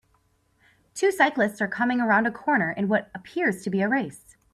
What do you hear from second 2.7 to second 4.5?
in what appears to be a race.